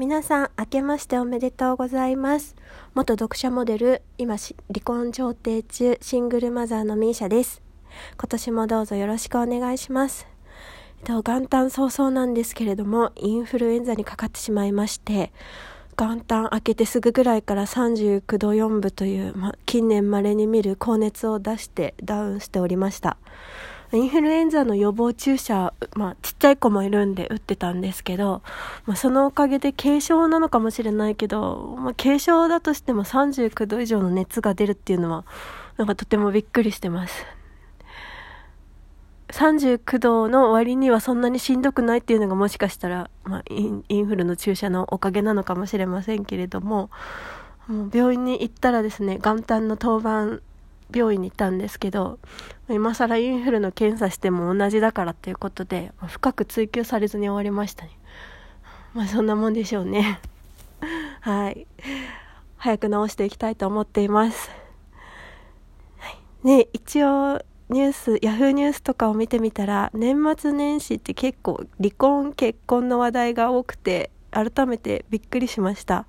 [0.00, 2.56] 皆さん明けましておめでとうございます。
[2.94, 7.60] 元読者モデル今離婚調停中シングルマザーのミーシャです。
[8.18, 10.26] 今年もどうぞよろしくお願いします。
[11.04, 15.32] 元旦早々なんですけれどもインフルエンザにかかってしまいまして
[15.98, 23.18] 元旦明けてすぐぐらいから39度4分という、ま、近年稀に見る高熱を出してダウンしておりました。
[23.92, 28.42] インフルエンザの予防注射、まあ、ちっちゃい子もいるんで打ってたんですけど、
[28.86, 35.24] まあ、そのおかげで軽症なのかもしれないけど、まあ、軽症だとしても39度以上の熱が出るっていうのは、
[35.76, 37.26] なんかとてもびっくりしてます。
[39.32, 46.90] 39度の割にはそんなにしんどくないっていうのがもしかしたら、まあ、インフルの注射のおかげなのかもしれませんけれども、
[47.66, 50.42] もう病院に行ったらですね、元旦の当番
[50.92, 52.18] 病院に行ったんですけど、
[52.68, 57.90] 今更インフルの検査しても同じだからということで、深く追求されずに終わりましたね。
[58.94, 60.20] まあそんなもんでしょうね。
[61.20, 61.66] はい。
[62.56, 64.50] 早く治していきたいと思っています。
[65.98, 76.06] はい、ね、一応、ニュース、ヤフーニュースとかを見てみたら、年末年始って結構離婚、結婚の話題が多くて、改めてびっくりしました。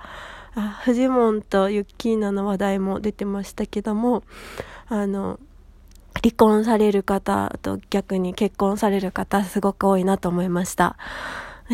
[0.55, 4.23] あフジモンとユッキーナの話題も出てましたけども
[4.87, 5.39] あの
[6.21, 10.97] 離婚される方と逆に結婚される方すごく多いなと思いました。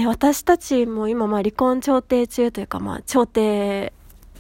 [0.05, 3.94] 私たちも今まあ離婚調停中というかまあ調停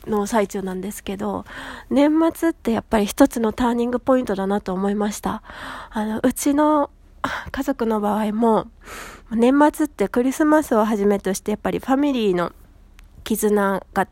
[0.07, 1.45] の最中なんですけど、
[1.89, 5.43] 年末ってやっぱり一つのターニングポイントだなと思いました。
[5.89, 6.89] あの、うちの
[7.51, 8.67] 家族の場合も、
[9.31, 12.53] 年末ってクリスマスをはじめとしてやっぱりファミリーの
[13.23, 14.07] 絆が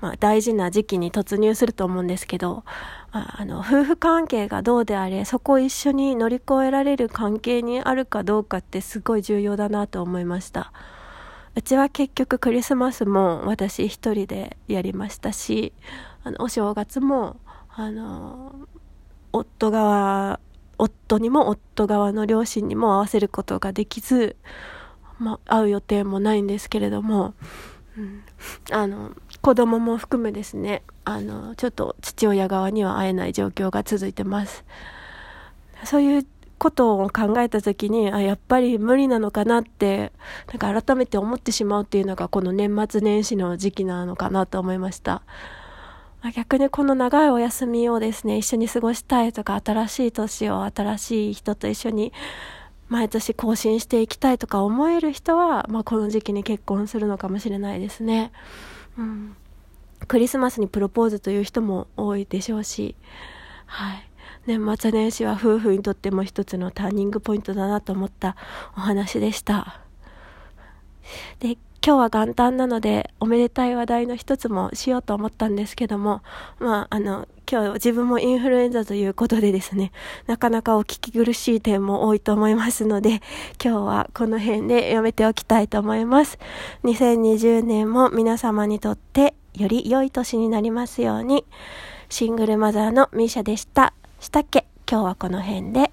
[0.00, 2.64] まあ、大事な時期に突入すると思うんですけど、
[3.12, 10.72] まあ、あの夫婦関係がどうであれそこを一緒に乗り越えられる関係にあるかどうかってすごい重要だなと思いました。
[11.56, 15.72] うちは結局クリスマスも私一人でやりましたし
[16.22, 18.68] あのお正月もあの
[19.32, 20.38] 夫側
[20.78, 24.36] 夫にも夫側の両親にも合わせることができず、
[25.18, 27.34] まあ、会う予定もないんですけれども、
[27.98, 28.22] うん、
[28.70, 29.12] あの
[29.42, 34.64] 子供も含めですね、あの、ちょっと父親側には会えない状況が続いてます。
[35.84, 36.26] そういう
[36.58, 40.12] ことを考えた時に、あ、やっぱり無理なのかなって、
[40.48, 45.22] なんか改めて思ってしまうっていうのがこの年末年始の時期なのかなと思いました。
[46.36, 52.12] 逆にこの長いお休みをですね、一緒に過ごしたいとか、新しい年を新しい人と一緒に
[52.90, 58.32] 毎年更新していきたいとか思える人は、まあ、この時期に結婚するのかもしれないですね。
[58.98, 59.36] うん、
[60.08, 62.96] クリスマスにプロポーズという人も多いでしょうし、
[63.66, 64.10] はい。
[64.46, 68.36] 年末年始は夫婦にとっても一つのターニングポイントだなと思った
[68.76, 69.80] お話でした。
[71.38, 76.20] で、今日は元旦なので、おめでたい話題の一つもしようと思ったんですけども、
[76.58, 79.90] まあ、あの、今日自分もインフルエンザということでですね、
[80.26, 83.22] なかなかお聞き苦しい点も多いと思いますので、
[83.64, 86.38] 今日はこの辺でやめておきたいと思います。
[86.84, 91.46] 2020年も皆様にとってより良い年になりますように、
[92.10, 93.94] シングルマザーのミーシャでした。
[94.20, 94.66] したっけ？
[94.86, 95.90] 今日はこの辺で。